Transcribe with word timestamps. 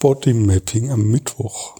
Body 0.00 0.32
Mapping 0.32 0.92
am 0.92 1.10
Mittwoch. 1.10 1.76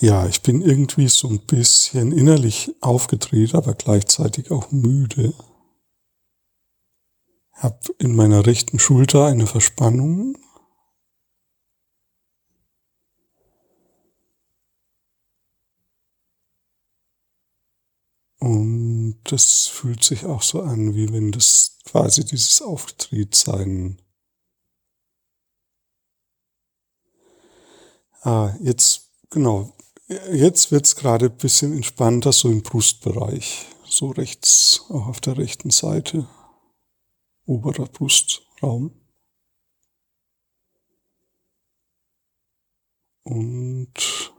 Ja, 0.00 0.26
ich 0.26 0.42
bin 0.42 0.62
irgendwie 0.62 1.06
so 1.06 1.28
ein 1.28 1.38
bisschen 1.40 2.10
innerlich 2.10 2.72
aufgedreht, 2.80 3.54
aber 3.54 3.74
gleichzeitig 3.74 4.50
auch 4.50 4.72
müde. 4.72 5.32
Hab 7.52 7.88
in 7.98 8.16
meiner 8.16 8.46
rechten 8.46 8.80
Schulter 8.80 9.26
eine 9.26 9.46
Verspannung. 9.46 10.36
Und 18.40 19.20
das 19.24 19.66
fühlt 19.66 20.02
sich 20.02 20.24
auch 20.24 20.42
so 20.42 20.62
an, 20.62 20.96
wie 20.96 21.12
wenn 21.12 21.30
das 21.30 21.78
quasi 21.84 22.24
dieses 22.24 22.60
Aufgetretsein 22.60 24.00
Ah, 28.22 28.54
jetzt, 28.60 29.10
genau. 29.30 29.72
Jetzt 30.32 30.72
wird's 30.72 30.96
gerade 30.96 31.26
ein 31.26 31.36
bisschen 31.36 31.72
entspannter, 31.72 32.32
so 32.32 32.50
im 32.50 32.62
Brustbereich. 32.62 33.66
So 33.84 34.10
rechts, 34.10 34.84
auch 34.88 35.06
auf 35.06 35.20
der 35.20 35.38
rechten 35.38 35.70
Seite. 35.70 36.28
Oberer 37.46 37.86
Brustraum. 37.86 38.92
Und 43.22 44.32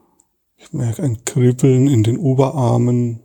ich 0.56 0.72
merke 0.72 1.02
ein 1.02 1.24
Kribbeln 1.24 1.88
in 1.88 2.02
den 2.02 2.18
Oberarmen, 2.18 3.20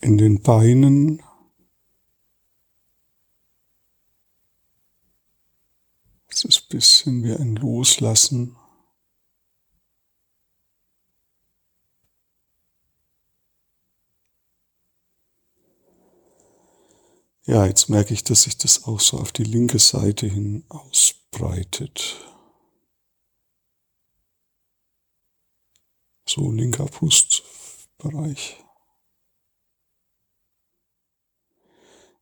in 0.00 0.18
den 0.18 0.42
Beinen. 0.42 1.22
Es 6.28 6.44
ist 6.44 6.57
ein 6.57 6.57
bisschen 6.68 7.24
wie 7.24 7.32
ein 7.32 7.56
Loslassen. 7.56 8.56
Ja, 17.46 17.64
jetzt 17.64 17.88
merke 17.88 18.12
ich, 18.12 18.24
dass 18.24 18.42
sich 18.42 18.58
das 18.58 18.84
auch 18.84 19.00
so 19.00 19.18
auf 19.18 19.32
die 19.32 19.44
linke 19.44 19.78
Seite 19.78 20.26
hin 20.26 20.64
ausbreitet. 20.68 22.16
So 26.28 26.52
linker 26.52 26.84
Brustbereich. 26.84 28.62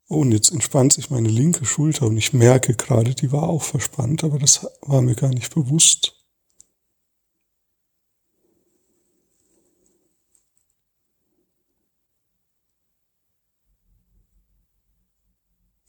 Oh, 0.09 0.21
und 0.21 0.33
jetzt 0.33 0.51
entspannt 0.51 0.93
sich 0.93 1.11
meine 1.11 1.29
linke 1.29 1.65
Schulter 1.65 2.07
und 2.07 2.17
ich 2.17 2.33
merke 2.33 2.75
gerade, 2.75 3.15
die 3.15 3.31
war 3.31 3.45
auch 3.49 3.63
verspannt, 3.63 4.25
aber 4.25 4.39
das 4.39 4.67
war 4.83 5.01
mir 5.01 5.15
gar 5.15 5.31
nicht 5.31 5.55
bewusst. 5.55 6.17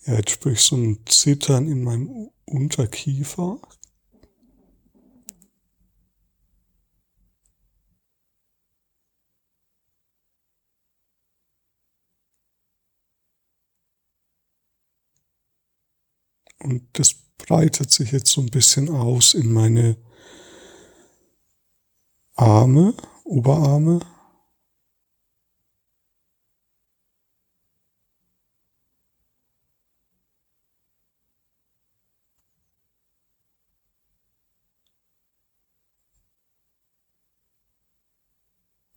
Ja, 0.06 0.16
jetzt 0.16 0.32
spüre 0.32 0.54
ich 0.56 0.62
so 0.62 0.76
ein 0.76 1.00
Zittern 1.06 1.68
in 1.68 1.84
meinem 1.84 2.30
Unterkiefer. 2.46 3.60
Und 16.68 16.84
das 16.94 17.16
breitet 17.38 17.92
sich 17.92 18.12
jetzt 18.12 18.30
so 18.30 18.42
ein 18.42 18.48
bisschen 18.48 18.90
aus 18.90 19.34
in 19.34 19.54
meine 19.54 19.96
Arme, 22.36 22.94
Oberarme. 23.24 24.02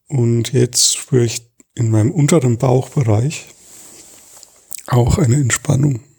Und 0.09 0.53
jetzt 0.53 0.97
spüre 0.97 1.25
ich 1.25 1.49
in 1.77 1.89
meinem 1.93 2.11
unteren 2.11 2.59
Bauchbereich 2.59 3.47
auch 4.89 5.19
eine 5.19 5.37
Entspannung. 5.37 6.09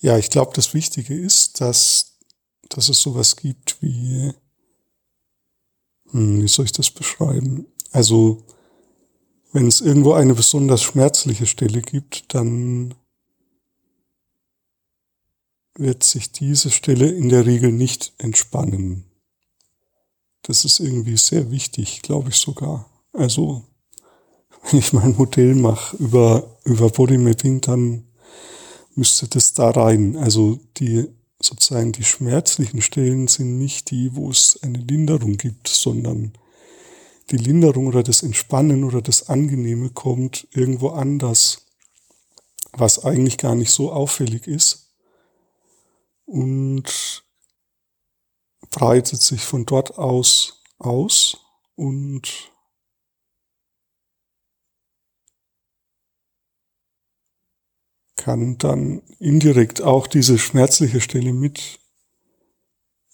Ja, 0.00 0.16
ich 0.16 0.30
glaube, 0.30 0.52
das 0.54 0.74
Wichtige 0.74 1.14
ist, 1.14 1.60
dass, 1.60 2.18
dass 2.68 2.88
es 2.88 3.00
sowas 3.00 3.34
gibt 3.34 3.82
wie, 3.82 4.32
hm, 6.10 6.42
wie 6.42 6.48
soll 6.48 6.66
ich 6.66 6.72
das 6.72 6.90
beschreiben? 6.90 7.66
Also, 7.90 8.44
wenn 9.52 9.66
es 9.66 9.80
irgendwo 9.80 10.12
eine 10.12 10.34
besonders 10.34 10.82
schmerzliche 10.82 11.46
Stelle 11.46 11.82
gibt, 11.82 12.32
dann 12.32 12.94
wird 15.76 16.04
sich 16.04 16.30
diese 16.30 16.70
Stelle 16.70 17.08
in 17.10 17.28
der 17.28 17.46
Regel 17.46 17.72
nicht 17.72 18.12
entspannen. 18.18 19.04
Das 20.42 20.64
ist 20.64 20.78
irgendwie 20.80 21.16
sehr 21.16 21.50
wichtig, 21.50 22.02
glaube 22.02 22.30
ich 22.30 22.36
sogar. 22.36 22.88
Also, 23.12 23.64
wenn 24.62 24.78
ich 24.78 24.92
mein 24.92 25.16
Modell 25.16 25.54
mache 25.56 25.96
über, 25.96 26.58
über 26.64 26.88
Bodymapping, 26.88 27.60
dann 27.60 28.07
müsste 28.98 29.28
das 29.28 29.52
da 29.54 29.70
rein. 29.70 30.16
Also 30.16 30.58
die 30.76 31.08
sozusagen 31.40 31.92
die 31.92 32.04
schmerzlichen 32.04 32.82
Stellen 32.82 33.28
sind 33.28 33.58
nicht 33.58 33.90
die, 33.90 34.14
wo 34.16 34.28
es 34.30 34.58
eine 34.62 34.78
Linderung 34.78 35.36
gibt, 35.36 35.68
sondern 35.68 36.32
die 37.30 37.36
Linderung 37.36 37.86
oder 37.86 38.02
das 38.02 38.22
Entspannen 38.22 38.82
oder 38.82 39.00
das 39.00 39.28
Angenehme 39.28 39.90
kommt 39.90 40.48
irgendwo 40.50 40.88
anders, 40.88 41.66
was 42.72 43.04
eigentlich 43.04 43.38
gar 43.38 43.54
nicht 43.54 43.70
so 43.70 43.92
auffällig 43.92 44.46
ist 44.46 44.92
und 46.26 47.24
breitet 48.70 49.22
sich 49.22 49.42
von 49.42 49.64
dort 49.64 49.96
aus 49.96 50.62
aus 50.78 51.38
und 51.76 52.50
kann 58.28 58.58
dann 58.58 59.00
indirekt 59.20 59.80
auch 59.80 60.06
diese 60.06 60.36
schmerzliche 60.38 61.00
Stelle 61.00 61.32
mit, 61.32 61.80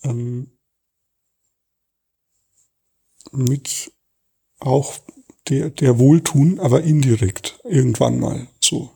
ähm, 0.03 0.51
mit 3.31 3.93
auch 4.59 4.99
der, 5.49 5.71
der 5.71 6.01
Wohltun, 6.01 6.59
aber 6.59 6.83
indirekt 6.83 7.61
irgendwann 7.63 8.19
mal 8.19 8.49
so. 8.59 8.91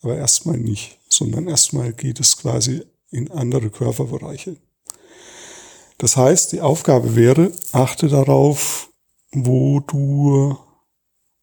Aber 0.00 0.16
erstmal 0.16 0.58
nicht, 0.58 0.98
sondern 1.08 1.46
erstmal 1.46 1.92
geht 1.92 2.18
es 2.18 2.36
quasi 2.36 2.82
in 3.12 3.30
andere 3.30 3.70
Körperbereiche. 3.70 4.56
Das 5.98 6.16
heißt, 6.16 6.50
die 6.50 6.62
Aufgabe 6.62 7.14
wäre, 7.14 7.52
achte 7.70 8.08
darauf, 8.08 8.90
wo 9.30 9.78
du 9.78 10.58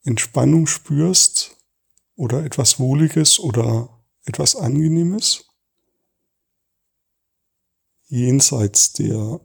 Entspannung 0.04 0.68
spürst, 0.68 1.61
oder 2.16 2.44
etwas 2.46 2.80
Wohliges 2.80 3.40
oder 3.40 3.90
etwas 4.26 4.56
Angenehmes 4.56 5.46
jenseits 8.08 8.94
der 8.94 9.40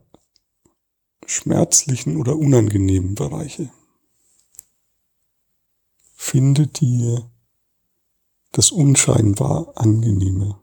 schmerzlichen 1.24 2.16
oder 2.16 2.36
unangenehmen 2.36 3.14
Bereiche. 3.14 3.70
Finde 6.14 6.66
dir 6.66 7.30
das 8.52 8.72
unscheinbar 8.72 9.72
Angenehme. 9.76 10.60